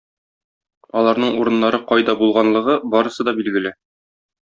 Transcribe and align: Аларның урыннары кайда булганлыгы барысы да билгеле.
Аларның 1.01 1.37
урыннары 1.43 1.83
кайда 1.93 2.19
булганлыгы 2.25 2.81
барысы 2.97 3.31
да 3.33 3.41
билгеле. 3.41 3.81